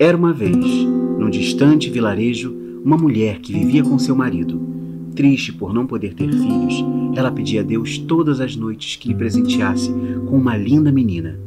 [0.00, 4.60] Era uma vez, num distante vilarejo, uma mulher que vivia com seu marido.
[5.16, 6.84] Triste por não poder ter filhos,
[7.16, 9.92] ela pedia a Deus todas as noites que lhe presenteasse
[10.28, 11.40] com uma linda menina.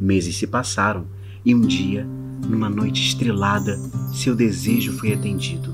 [0.00, 1.04] Meses se passaram
[1.44, 2.06] e um dia,
[2.48, 3.78] numa noite estrelada,
[4.14, 5.70] seu desejo foi atendido.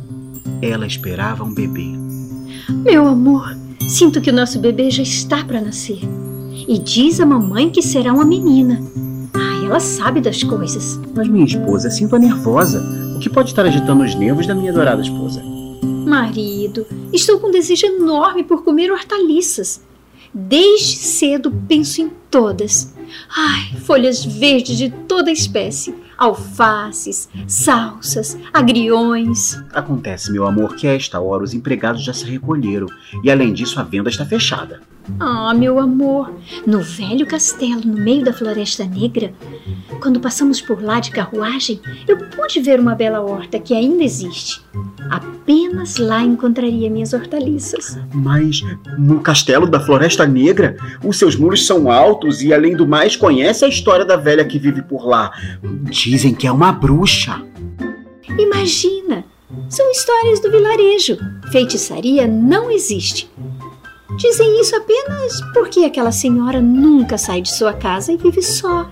[0.61, 1.87] Ela esperava um bebê.
[2.83, 3.57] Meu amor,
[3.87, 6.01] sinto que o nosso bebê já está para nascer.
[6.67, 8.83] E diz a mamãe que será uma menina.
[9.65, 11.01] Ela sabe das coisas.
[11.15, 12.83] Mas minha esposa, sinto-a nervosa.
[13.17, 15.43] O que pode estar agitando os nervos da minha adorada esposa?
[15.83, 19.81] Marido, estou com um desejo enorme por comer hortaliças.
[20.33, 22.93] Desde cedo penso em todas.
[23.37, 29.57] Ai, folhas verdes de toda espécie, alfaces, salsas, agriões.
[29.73, 32.87] Acontece, meu amor, que a esta hora os empregados já se recolheram
[33.23, 34.81] e além disso a venda está fechada.
[35.21, 36.33] Ah, meu amor,
[36.67, 39.33] no velho castelo, no meio da Floresta Negra,
[40.01, 44.63] quando passamos por lá de carruagem, eu pude ver uma bela horta que ainda existe.
[45.11, 47.99] Apenas lá encontraria minhas hortaliças.
[48.13, 48.63] Mas
[48.99, 53.65] no castelo da Floresta Negra, os seus muros são altos e, além do mais, conhece
[53.65, 55.31] a história da velha que vive por lá.
[55.85, 57.43] Dizem que é uma bruxa.
[58.39, 59.25] Imagina!
[59.69, 61.17] São histórias do vilarejo.
[61.53, 63.31] Feitiçaria não existe.
[64.17, 68.89] Dizem isso apenas porque aquela senhora nunca sai de sua casa e vive só.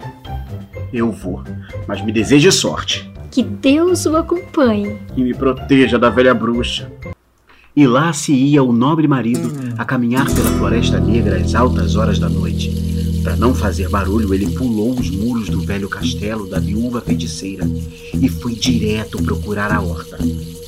[0.92, 1.42] Eu vou,
[1.86, 3.10] mas me deseje sorte.
[3.30, 4.98] Que Deus o acompanhe.
[5.16, 6.90] E me proteja da velha bruxa.
[7.74, 12.18] E lá se ia o nobre marido a caminhar pela floresta negra às altas horas
[12.18, 12.91] da noite.
[13.22, 17.64] Para não fazer barulho, ele pulou os muros do velho castelo da viúva feiticeira
[18.20, 20.18] e foi direto procurar a horta.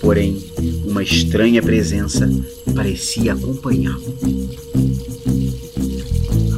[0.01, 0.43] Porém,
[0.85, 2.31] uma estranha presença
[2.75, 4.15] parecia acompanhá-lo.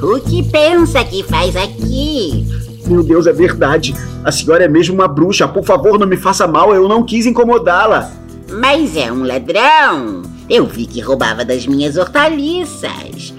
[0.03, 2.47] O que pensa que faz aqui?
[2.87, 3.95] Meu Deus, é verdade.
[4.23, 5.49] A senhora é mesmo uma bruxa.
[5.49, 6.75] Por favor, não me faça mal.
[6.75, 8.13] Eu não quis incomodá-la.
[8.51, 10.23] Mas é um ladrão.
[10.49, 13.35] Eu vi que roubava das minhas hortaliças.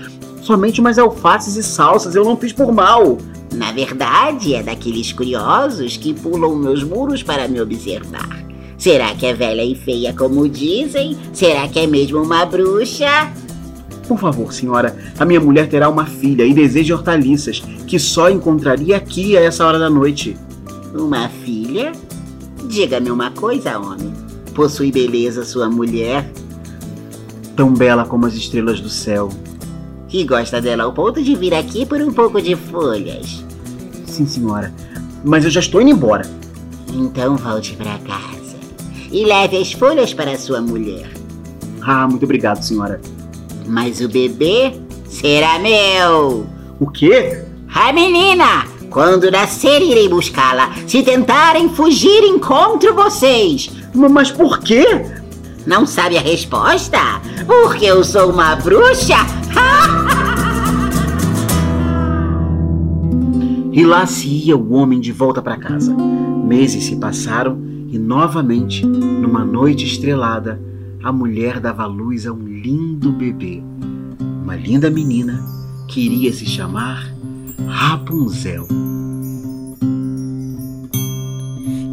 [0.48, 2.16] Somente umas alfaces e salsas.
[2.16, 3.18] Eu não fiz por mal.
[3.54, 8.46] Na verdade, é daqueles curiosos que pulam meus muros para me observar.
[8.78, 11.18] Será que é velha e feia como dizem?
[11.34, 13.30] Será que é mesmo uma bruxa?
[14.08, 18.96] Por favor, senhora, a minha mulher terá uma filha e deseja hortaliças que só encontraria
[18.96, 20.38] aqui a essa hora da noite.
[20.94, 21.92] Uma filha?
[22.70, 24.14] Diga-me uma coisa, homem.
[24.56, 26.32] Possui beleza sua mulher?
[27.54, 29.30] Tão bela como as estrelas do céu.
[30.10, 33.44] E gosta dela ao ponto de vir aqui por um pouco de folhas?
[34.06, 34.74] Sim, senhora.
[35.24, 36.24] Mas eu já estou indo embora.
[36.94, 38.56] Então volte para casa
[39.12, 41.10] e leve as folhas para sua mulher.
[41.82, 43.00] Ah, muito obrigado, senhora.
[43.66, 44.74] Mas o bebê
[45.08, 46.48] será meu.
[46.80, 47.44] O quê?
[47.74, 48.66] A menina!
[48.90, 50.72] Quando nascer, irei buscá-la.
[50.88, 53.70] Se tentarem fugir, encontro vocês.
[53.94, 54.86] Mas por quê?
[55.66, 56.98] Não sabe a resposta?
[57.46, 59.18] Porque eu sou uma bruxa?
[63.78, 65.96] E lá se ia o homem de volta para casa.
[65.96, 70.60] Meses se passaram e novamente, numa noite estrelada,
[71.04, 73.62] a mulher dava luz a um lindo bebê,
[74.44, 75.40] uma linda menina
[75.88, 77.14] que iria se chamar
[77.68, 78.68] Rapunzel.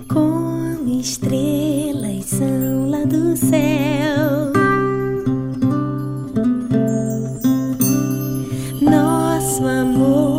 [0.09, 4.53] Como estrelas são lá do céu.
[8.81, 10.34] Nosso amor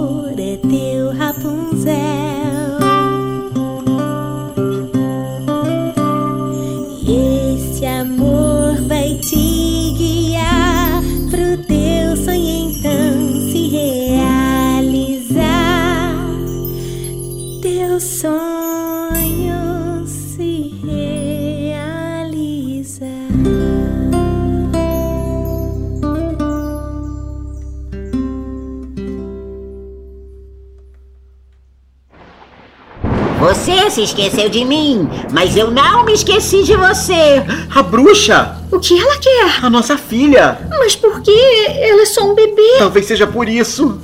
[34.06, 37.44] esqueceu de mim, mas eu não me esqueci de você.
[37.74, 38.56] A bruxa!
[38.72, 39.66] O que ela quer?
[39.66, 40.60] A nossa filha!
[40.80, 42.78] Mas por que ela é só um bebê?
[42.80, 44.00] Talvez seja por isso.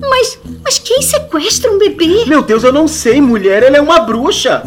[0.00, 2.24] Mas, mas quem sequestra um bebê?
[2.26, 3.62] Meu Deus, eu não sei, mulher.
[3.62, 4.62] Ela é uma bruxa.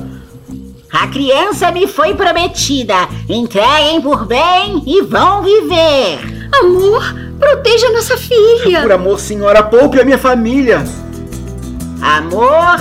[0.91, 3.07] A criança me foi prometida.
[3.29, 6.19] Entreguem por bem e vão viver.
[6.59, 8.81] Amor, proteja nossa filha.
[8.81, 10.83] Por amor, senhora, poupe a minha família.
[12.01, 12.79] Amor,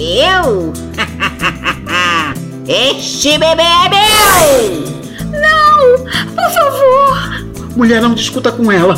[0.00, 0.72] eu?
[2.66, 5.00] este bebê é meu!
[5.40, 6.04] Não!
[6.34, 7.76] Por favor!
[7.76, 8.94] Mulher, não discuta com ela.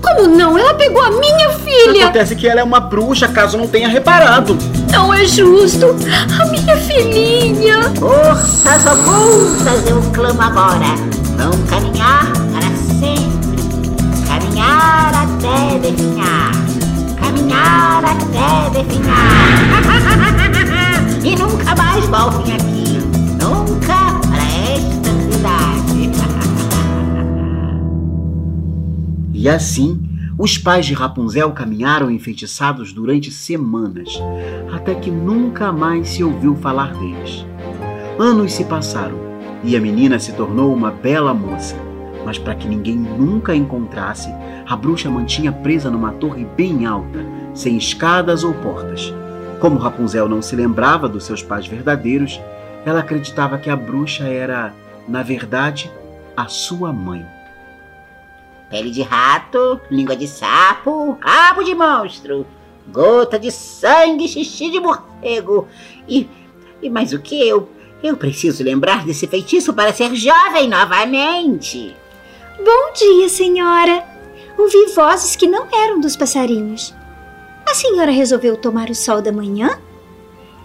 [0.00, 0.56] Como não?
[0.56, 2.04] Ela pegou a minha filha!
[2.04, 4.56] Acontece que ela é uma bruxa, caso não tenha reparado.
[4.92, 5.96] Não é justo!
[6.40, 7.82] A minha filhinha!
[7.98, 10.94] Forças ocultas eu clamo agora.
[11.36, 12.70] Vão caminhar para
[13.00, 13.56] sempre.
[14.28, 16.52] Caminhar até definhar.
[17.20, 20.32] Caminhar até definhar.
[21.26, 22.98] e nunca mais voltem aqui.
[23.42, 26.10] Nunca para esta cidade.
[29.34, 30.00] E assim,
[30.38, 34.18] os pais de Rapunzel caminharam enfeitiçados durante semanas,
[34.72, 37.44] até que nunca mais se ouviu falar deles.
[38.18, 39.18] Anos se passaram
[39.62, 41.76] e a menina se tornou uma bela moça,
[42.24, 44.30] mas para que ninguém nunca a encontrasse,
[44.66, 47.20] a bruxa mantinha presa numa torre bem alta,
[47.54, 49.12] sem escadas ou portas.
[49.66, 52.40] Como Rapunzel não se lembrava dos seus pais verdadeiros,
[52.84, 54.72] ela acreditava que a bruxa era,
[55.08, 55.90] na verdade,
[56.36, 57.26] a sua mãe.
[58.70, 62.46] Pele de rato, língua de sapo, rabo de monstro,
[62.92, 65.66] gota de sangue, xixi de morcego.
[66.08, 66.30] E,
[66.80, 67.68] e mais o que eu?
[68.00, 71.96] Eu preciso lembrar desse feitiço para ser jovem novamente.
[72.56, 74.04] Bom dia, senhora!
[74.56, 76.94] Ouvi vozes que não eram dos passarinhos.
[77.68, 79.78] A senhora resolveu tomar o sol da manhã?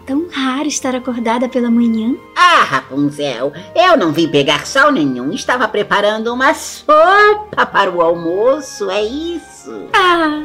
[0.05, 2.15] Tão raro estar acordada pela manhã.
[2.35, 5.31] Ah, Rapunzel, eu não vim pegar sol nenhum.
[5.31, 9.87] Estava preparando uma sopa para o almoço, é isso.
[9.93, 10.43] Ah,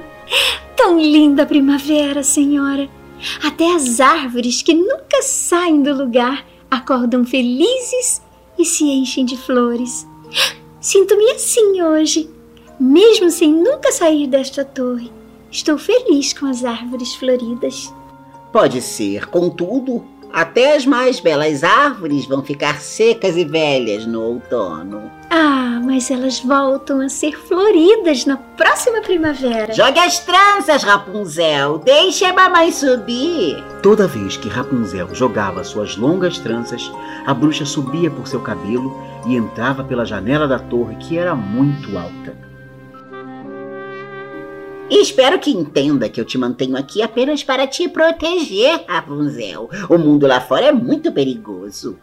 [0.77, 2.89] tão linda a primavera, senhora.
[3.43, 8.23] Até as árvores que nunca saem do lugar acordam felizes
[8.59, 10.07] e se enchem de flores.
[10.81, 12.31] Sinto-me assim hoje,
[12.79, 15.11] mesmo sem nunca sair desta torre.
[15.51, 17.93] Estou feliz com as árvores floridas.
[18.53, 25.11] Pode ser, contudo, até as mais belas árvores vão ficar secas e velhas no outono.
[25.31, 29.73] Ah, mas elas voltam a ser floridas na próxima primavera.
[29.73, 31.79] Jogue as tranças, Rapunzel.
[31.79, 33.63] Deixe a mamãe subir.
[33.83, 36.91] Toda vez que Rapunzel jogava suas longas tranças,
[37.27, 38.95] a bruxa subia por seu cabelo
[39.27, 42.46] e entrava pela janela da torre, que era muito alta.
[44.89, 49.69] E espero que entenda que eu te mantenho aqui apenas para te proteger, Rapunzel.
[49.89, 51.99] O mundo lá fora é muito perigoso.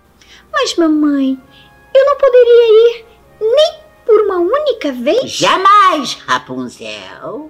[0.52, 1.40] Mas, mamãe,
[1.96, 2.68] eu não poderia
[3.00, 3.06] ir
[3.40, 3.74] nem
[4.06, 5.32] por uma única vez?
[5.32, 7.50] Jamais, Rapunzel.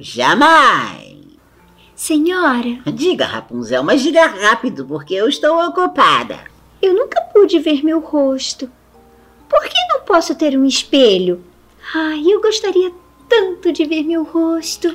[0.00, 1.22] Jamais.
[1.94, 6.40] Senhora, Diga, Rapunzel, mas diga rápido, porque eu estou ocupada.
[6.80, 8.68] eu nunca pude ver meu rosto.
[9.48, 11.44] Por que não posso ter um espelho?
[11.94, 12.90] Ai, eu gostaria
[13.32, 14.94] tanto de ver meu rosto.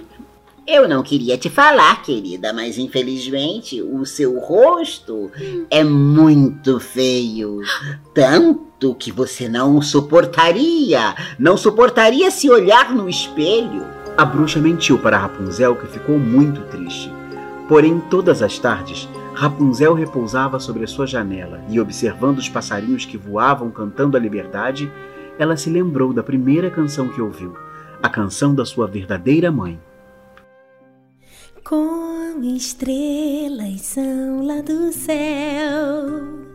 [0.67, 5.31] Eu não queria te falar, querida, mas infelizmente o seu rosto
[5.71, 7.61] é muito feio.
[8.13, 13.87] Tanto que você não suportaria, não suportaria se olhar no espelho.
[14.15, 17.11] A bruxa mentiu para Rapunzel, que ficou muito triste.
[17.67, 23.17] Porém, todas as tardes, Rapunzel repousava sobre a sua janela e, observando os passarinhos que
[23.17, 24.91] voavam cantando a liberdade,
[25.39, 27.55] ela se lembrou da primeira canção que ouviu,
[28.01, 29.79] a canção da sua verdadeira mãe.
[31.63, 36.47] Como estrelas são lá do céu.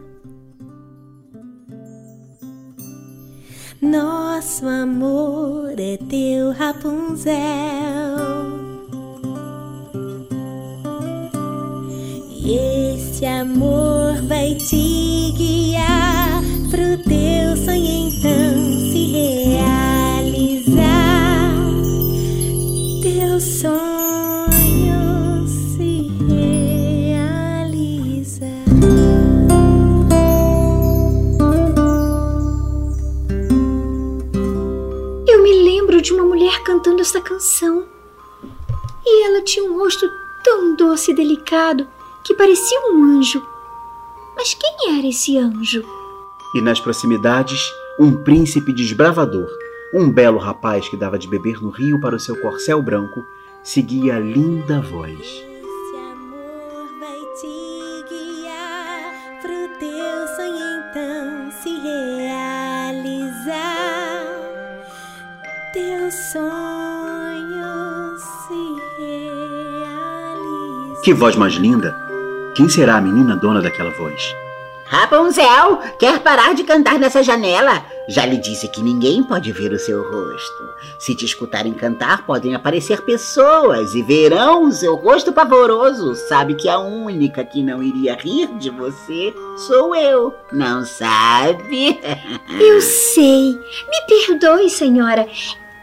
[3.81, 7.33] Nosso amor é teu Rapunzel.
[12.45, 20.02] E esse amor vai te guiar pro teu sonho então se realizar.
[23.43, 24.49] Sonho
[25.49, 27.67] se realizar.
[35.27, 37.85] Eu me lembro de uma mulher cantando essa canção.
[39.05, 40.09] E ela tinha um rosto
[40.45, 41.89] tão doce e delicado
[42.25, 43.45] que parecia um anjo.
[44.37, 45.85] Mas quem era esse anjo?
[46.55, 47.61] E nas proximidades,
[47.99, 49.49] um príncipe desbravador,
[49.93, 53.23] um belo rapaz que dava de beber no rio para o seu corcel branco,
[53.63, 55.21] seguia a linda voz.
[55.21, 63.61] Esse amor vai te guiar pro teu sonho então se realizar.
[65.75, 70.39] Teu sonho se realizar.
[71.03, 71.95] Que voz mais linda!
[72.55, 74.35] Quem será a menina dona daquela voz?
[74.93, 77.83] Rapunzel, quer parar de cantar nessa janela?
[78.07, 80.69] Já lhe disse que ninguém pode ver o seu rosto.
[80.99, 86.15] Se te escutarem cantar, podem aparecer pessoas e verão o seu rosto pavoroso.
[86.29, 89.33] Sabe que a única que não iria rir de você
[89.67, 91.99] sou eu, não sabe?
[92.61, 93.59] Eu sei.
[93.89, 95.27] Me perdoe, senhora.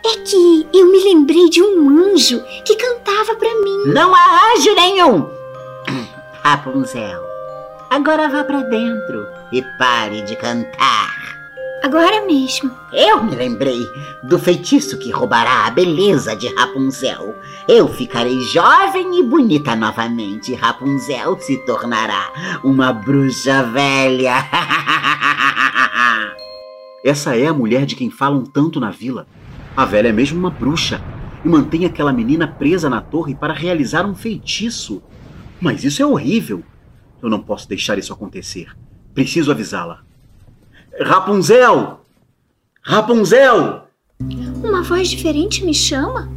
[0.06, 3.86] É que eu me lembrei de um anjo que cantava para mim.
[3.88, 5.30] Não há anjo nenhum.
[6.42, 7.29] Rapunzel,
[7.90, 11.10] Agora vá pra dentro e pare de cantar.
[11.84, 12.70] Agora mesmo.
[12.94, 13.84] Eu me lembrei
[14.22, 17.34] do feitiço que roubará a beleza de Rapunzel.
[17.68, 20.54] Eu ficarei jovem e bonita novamente.
[20.54, 24.36] Rapunzel se tornará uma bruxa velha.
[27.04, 29.26] Essa é a mulher de quem falam tanto na vila.
[29.76, 31.02] A velha é mesmo uma bruxa
[31.44, 35.02] e mantém aquela menina presa na torre para realizar um feitiço.
[35.60, 36.64] Mas isso é horrível.
[37.22, 38.68] Eu não posso deixar isso acontecer.
[39.14, 40.02] Preciso avisá-la.
[41.02, 42.00] Rapunzel!
[42.82, 43.84] Rapunzel!
[44.64, 46.30] Uma voz diferente me chama?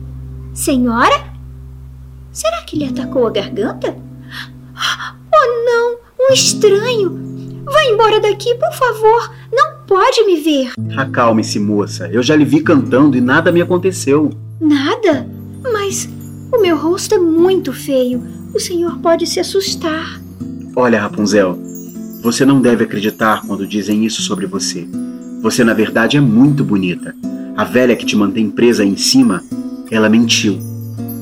[0.54, 1.32] Senhora?
[2.32, 3.96] Será que ele atacou a garganta?
[5.34, 5.98] Oh, não!
[6.28, 7.62] Um estranho!
[7.64, 9.34] Vá embora daqui, por favor!
[9.52, 10.72] Não pode me ver!
[10.96, 12.08] Acalme-se, moça.
[12.08, 14.30] Eu já lhe vi cantando e nada me aconteceu.
[14.60, 15.26] Nada?
[15.72, 16.08] Mas
[16.52, 18.22] o meu rosto é muito feio.
[18.54, 20.20] O senhor pode se assustar.
[20.74, 21.58] Olha, Rapunzel,
[22.22, 24.88] você não deve acreditar quando dizem isso sobre você.
[25.42, 27.14] Você, na verdade, é muito bonita.
[27.56, 29.42] A velha que te mantém presa aí em cima,
[29.90, 30.58] ela mentiu.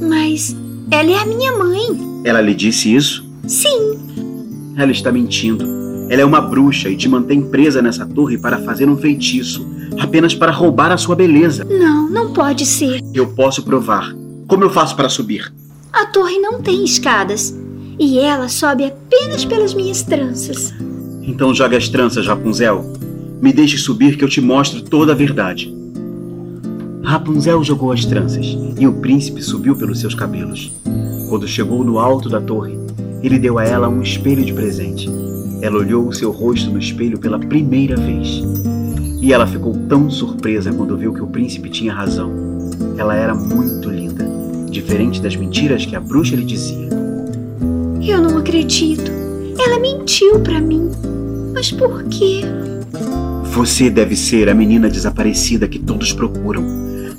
[0.01, 0.57] Mas
[0.91, 2.23] ela é a minha mãe.
[2.25, 3.29] Ela lhe disse isso?
[3.47, 3.99] Sim.
[4.77, 5.65] Ela está mentindo.
[6.09, 9.67] Ela é uma bruxa e te mantém presa nessa torre para fazer um feitiço,
[9.99, 11.65] apenas para roubar a sua beleza.
[11.65, 13.01] Não, não pode ser.
[13.13, 14.15] Eu posso provar.
[14.47, 15.53] Como eu faço para subir?
[15.93, 17.57] A torre não tem escadas.
[18.03, 20.73] E ela sobe apenas pelas minhas tranças.
[21.23, 22.83] Então jogue as tranças, Rapunzel.
[23.43, 25.71] Me deixe subir que eu te mostro toda a verdade.
[27.03, 30.73] Rapunzel jogou as tranças e o príncipe subiu pelos seus cabelos.
[31.29, 32.75] Quando chegou no alto da torre,
[33.23, 35.07] ele deu a ela um espelho de presente.
[35.61, 38.43] Ela olhou o seu rosto no espelho pela primeira vez.
[39.21, 42.33] E ela ficou tão surpresa quando viu que o príncipe tinha razão.
[42.97, 44.27] Ela era muito linda,
[44.71, 47.00] diferente das mentiras que a bruxa lhe dizia.
[48.03, 49.11] Eu não acredito.
[49.59, 50.91] Ela mentiu para mim.
[51.53, 52.43] Mas por quê?
[53.53, 56.65] Você deve ser a menina desaparecida que todos procuram.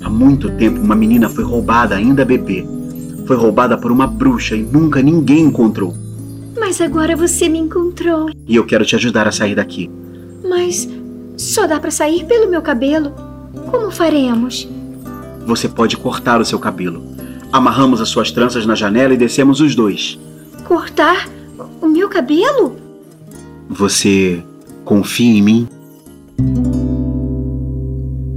[0.02, 2.66] Há muito tempo, uma menina foi roubada, ainda bebê.
[3.28, 5.96] Foi roubada por uma bruxa e nunca ninguém encontrou.
[6.60, 8.30] Mas agora você me encontrou.
[8.48, 9.90] E eu quero te ajudar a sair daqui.
[10.44, 10.90] Mas
[11.38, 13.12] só dá para sair pelo meu cabelo.
[13.70, 14.68] Como faremos?
[15.46, 17.04] Você pode cortar o seu cabelo.
[17.52, 20.18] Amarramos as suas tranças na janela e descemos os dois.
[20.72, 21.28] Cortar
[21.82, 22.78] o meu cabelo?
[23.68, 24.42] Você
[24.86, 25.68] confia em mim?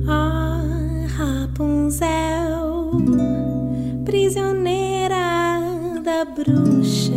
[0.08, 0.60] Ah,
[1.16, 2.90] Rapunzel,
[4.04, 5.60] prisioneira
[6.02, 7.12] da bruxa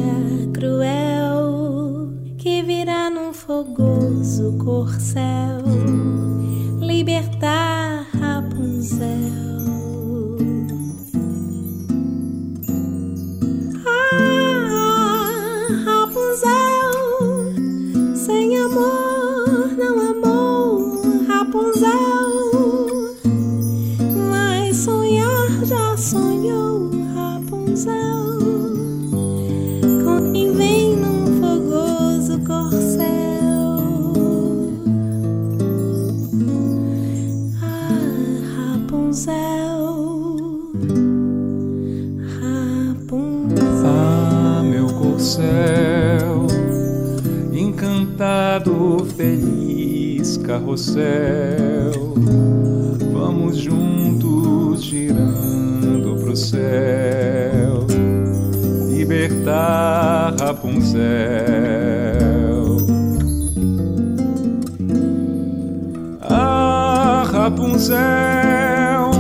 [0.54, 5.57] cruel, que virá num fogoso corcel
[45.18, 46.48] corcel,
[47.52, 51.67] encantado, feliz carrossel,
[67.48, 69.12] Rapunzel,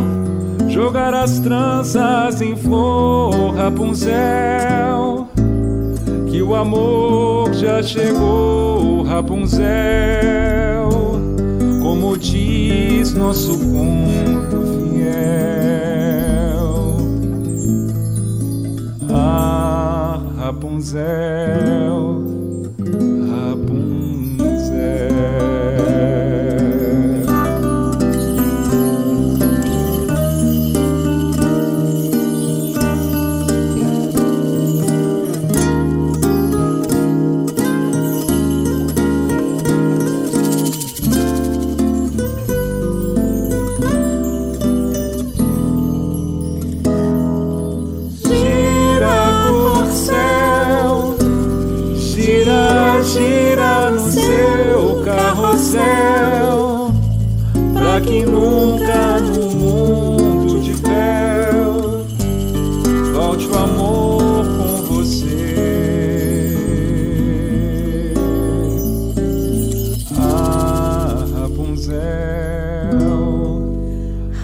[0.67, 5.29] jogar as tranças em flor, Rapunzel.
[6.29, 9.69] Que o amor já chegou, Rapunzel.
[11.81, 15.77] Como diz nosso conto fiel.
[19.09, 22.26] Ah, Rapunzel.
[71.87, 72.03] Rapunzel,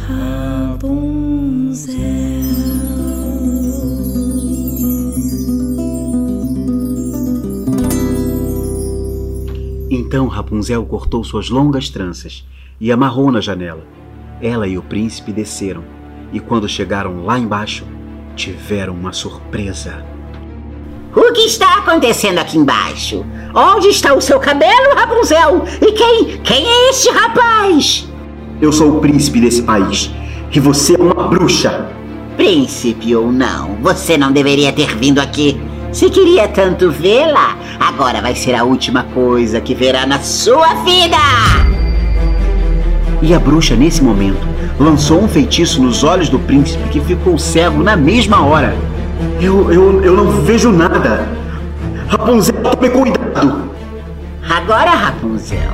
[0.08, 1.04] Rapunzel.
[9.92, 12.48] Então Rapunzel cortou suas longas tranças
[12.80, 13.86] e amarrou na janela.
[14.42, 15.84] Ela e o príncipe desceram,
[16.32, 17.86] e quando chegaram lá embaixo,
[18.38, 20.13] tiveram uma surpresa.
[21.16, 23.24] O que está acontecendo aqui embaixo?
[23.54, 25.64] Onde está o seu cabelo, Rapunzel?
[25.80, 28.10] E quem, quem é este rapaz?
[28.60, 30.10] Eu sou o príncipe desse país,
[30.52, 31.88] e você é uma bruxa.
[32.36, 35.62] Príncipe ou não, você não deveria ter vindo aqui.
[35.92, 41.18] Se queria tanto vê-la, agora vai ser a última coisa que verá na sua vida!
[43.22, 44.48] E a bruxa, nesse momento,
[44.80, 48.76] lançou um feitiço nos olhos do príncipe que ficou cego na mesma hora.
[49.42, 51.28] Eu, eu, eu não vejo nada.
[52.08, 53.72] Rapunzel, tome cuidado!
[54.50, 55.72] Agora, Rapunzel,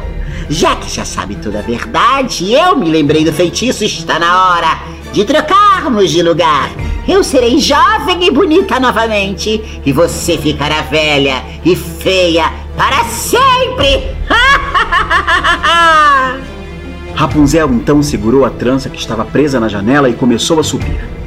[0.50, 4.79] já que já sabe toda a verdade, eu me lembrei do feitiço, está na hora
[5.12, 6.69] de trocarmos de lugar.
[7.08, 14.15] Eu serei jovem e bonita novamente, e você ficará velha e feia para sempre!
[17.15, 21.18] Rapunzel então segurou a trança que estava presa na janela e começou a subir.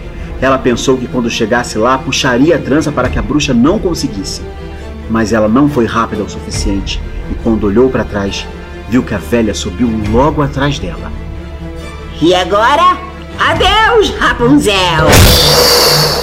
[0.42, 4.42] Ela pensou que quando chegasse lá puxaria a trança para que a bruxa não conseguisse.
[5.08, 8.44] Mas ela não foi rápida o suficiente e quando olhou para trás,
[8.90, 11.12] viu que a velha subiu logo atrás dela.
[12.20, 12.98] E agora,
[13.38, 15.06] adeus, Rapunzel!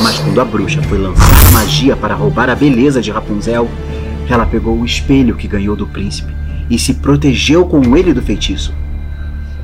[0.02, 3.70] Mas quando a bruxa foi lançar a magia para roubar a beleza de Rapunzel,
[4.30, 6.34] ela pegou o espelho que ganhou do príncipe
[6.70, 8.74] e se protegeu com ele do feitiço.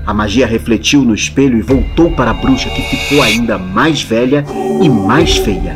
[0.05, 4.45] A magia refletiu no espelho e voltou para a bruxa, que ficou ainda mais velha
[4.81, 5.75] e mais feia.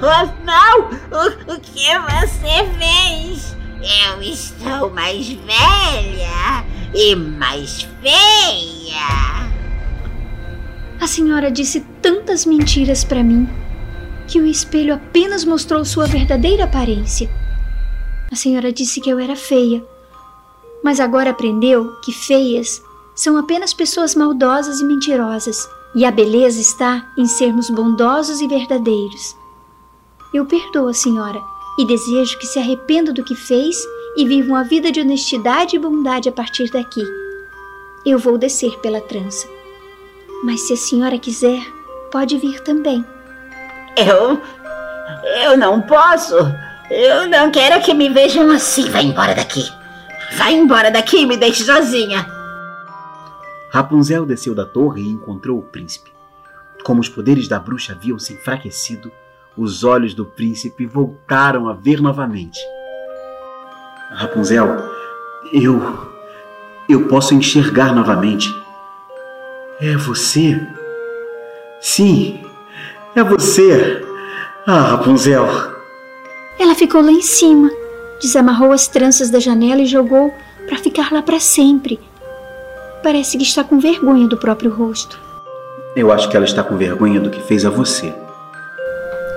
[0.00, 0.88] Oh, não!
[1.10, 3.54] O, o que você fez?
[3.82, 9.50] Eu estou mais velha e mais feia.
[10.98, 13.46] A senhora disse tantas mentiras para mim
[14.26, 17.28] que o espelho apenas mostrou sua verdadeira aparência.
[18.32, 19.84] A senhora disse que eu era feia,
[20.82, 22.80] mas agora aprendeu que feias
[23.14, 29.36] são apenas pessoas maldosas e mentirosas, e a beleza está em sermos bondosos e verdadeiros.
[30.32, 31.40] Eu perdoo a senhora
[31.78, 33.76] e desejo que se arrependa do que fez
[34.16, 37.02] e viva uma vida de honestidade e bondade a partir daqui.
[38.04, 39.48] Eu vou descer pela trança.
[40.42, 41.64] Mas se a senhora quiser,
[42.10, 43.04] pode vir também.
[43.96, 44.40] Eu.
[45.42, 46.36] Eu não posso.
[46.90, 48.90] Eu não quero que me vejam assim.
[48.90, 49.64] Vai embora daqui.
[50.36, 52.26] Vai embora daqui e me deixe sozinha.
[53.74, 56.12] Rapunzel desceu da torre e encontrou o príncipe.
[56.84, 59.10] Como os poderes da bruxa haviam se enfraquecido,
[59.56, 62.60] os olhos do príncipe voltaram a ver novamente.
[64.12, 64.68] Rapunzel,
[65.52, 66.08] eu.
[66.88, 68.48] Eu posso enxergar novamente.
[69.80, 70.64] É você?
[71.80, 72.46] Sim,
[73.16, 74.06] é você.
[74.68, 75.48] Ah, Rapunzel.
[76.60, 77.68] Ela ficou lá em cima,
[78.20, 80.32] desamarrou as tranças da janela e jogou
[80.64, 81.98] para ficar lá para sempre
[83.04, 85.20] Parece que está com vergonha do próprio rosto.
[85.94, 88.14] Eu acho que ela está com vergonha do que fez a você.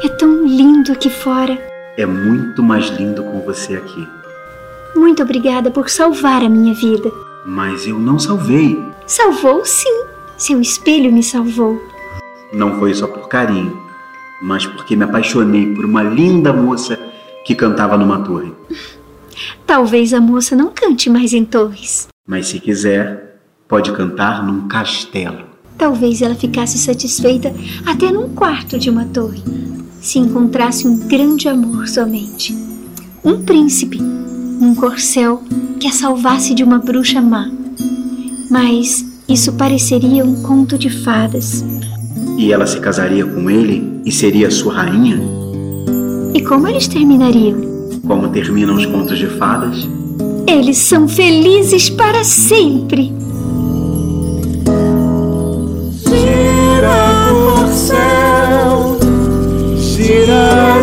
[0.02, 1.60] É tão lindo aqui fora.
[1.98, 4.08] É muito mais lindo com você aqui.
[4.96, 7.12] Muito obrigada por salvar a minha vida.
[7.46, 8.82] Mas eu não salvei.
[9.06, 10.06] Salvou sim.
[10.38, 11.78] Seu espelho me salvou.
[12.54, 13.78] Não foi só por carinho,
[14.42, 16.98] mas porque me apaixonei por uma linda moça
[17.44, 18.54] que cantava numa torre.
[19.66, 22.08] Talvez a moça não cante mais em torres.
[22.26, 23.27] Mas se quiser,
[23.68, 25.46] pode cantar num castelo.
[25.78, 27.54] Talvez ela ficasse satisfeita
[27.86, 29.44] até num quarto de uma torre,
[30.02, 32.58] se encontrasse um grande amor somente.
[33.24, 35.44] Um príncipe, um corcel
[35.80, 37.50] que a salvasse de uma bruxa má.
[38.50, 41.64] Mas isso pareceria um conto de fadas.
[42.38, 45.20] E ela se casaria com ele e seria sua rainha?
[46.34, 47.60] E como eles terminariam?
[48.06, 49.88] Como terminam os contos de fadas?
[50.48, 53.12] Eles são felizes para sempre.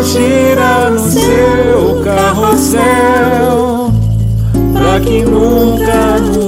[0.01, 3.91] Gira no seu carrossel,
[4.73, 6.44] pra que nunca no mundo